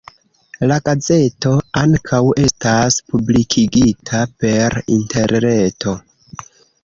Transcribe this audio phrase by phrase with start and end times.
[0.69, 1.51] La gazeto
[1.81, 5.97] ankaŭ estas publikigita per interreto.